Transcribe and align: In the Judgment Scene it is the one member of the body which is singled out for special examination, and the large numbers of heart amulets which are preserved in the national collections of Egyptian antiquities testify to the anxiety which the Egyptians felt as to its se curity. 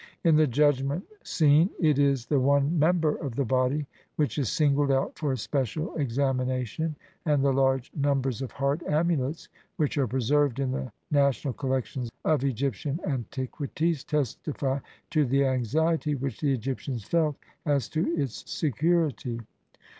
In 0.23 0.35
the 0.35 0.47
Judgment 0.47 1.03
Scene 1.23 1.69
it 1.79 1.99
is 1.99 2.25
the 2.25 2.39
one 2.39 2.79
member 2.79 3.17
of 3.17 3.35
the 3.35 3.45
body 3.45 3.85
which 4.15 4.39
is 4.39 4.51
singled 4.51 4.91
out 4.91 5.15
for 5.15 5.35
special 5.35 5.95
examination, 5.95 6.95
and 7.23 7.43
the 7.43 7.53
large 7.53 7.91
numbers 7.95 8.41
of 8.41 8.51
heart 8.53 8.81
amulets 8.87 9.47
which 9.77 9.99
are 9.99 10.07
preserved 10.07 10.59
in 10.59 10.71
the 10.71 10.91
national 11.11 11.53
collections 11.53 12.09
of 12.25 12.43
Egyptian 12.43 12.99
antiquities 13.05 14.03
testify 14.03 14.79
to 15.11 15.23
the 15.23 15.45
anxiety 15.45 16.15
which 16.15 16.39
the 16.41 16.51
Egyptians 16.51 17.03
felt 17.03 17.35
as 17.63 17.87
to 17.89 18.03
its 18.17 18.43
se 18.51 18.71
curity. 18.71 19.41